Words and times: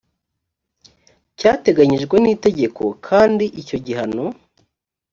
cyateganyijwe 1.37 2.15
n 2.19 2.25
itegeko 2.35 2.83
kandi 3.07 3.45
icyo 3.61 3.77
gihano 3.85 4.25